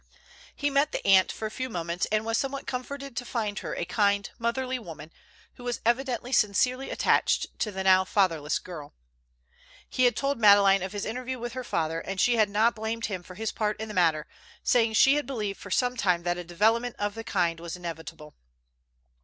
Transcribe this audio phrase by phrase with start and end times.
[0.55, 3.75] He met the aunt for a few moments, and was somewhat comforted to find her
[3.75, 5.11] a kind, motherly woman,
[5.57, 8.95] who was evidently sincerely attached to the now fatherless girl.
[9.87, 13.05] He had told Madeleine of his interview with her father, and she had not blamed
[13.05, 14.25] him for his part in the matter,
[14.63, 17.75] saying that she had believed for some time that a development of the kind was
[17.75, 18.33] inevitable.